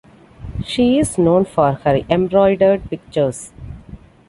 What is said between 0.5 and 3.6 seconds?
She is known for her embroidered pictures.